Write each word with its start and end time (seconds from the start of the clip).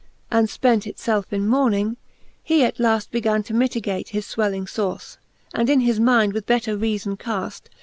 And 0.31 0.47
fpent 0.47 0.87
it 0.87 0.97
felfe 0.97 1.31
in 1.31 1.47
mourning, 1.47 1.95
he 2.41 2.63
at 2.63 2.79
laft 2.79 3.11
Began 3.11 3.43
to 3.43 3.53
mitigate 3.53 4.09
his 4.09 4.25
fwelling 4.25 4.67
fourle. 4.67 5.19
And 5.53 5.69
in 5.69 5.81
his 5.81 5.99
mind 5.99 6.33
with 6.33 6.47
better 6.47 6.75
reafbn 6.75 7.19
caft. 7.19 7.69